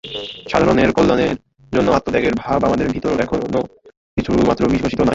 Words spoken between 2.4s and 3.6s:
ভাব আমাদের ভিতর এখনও